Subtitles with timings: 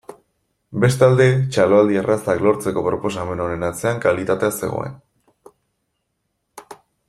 [0.83, 1.27] Bestalde,
[1.57, 4.99] txaloaldi errazak lortzeko proposamen honen atzean kalitatea zegoen.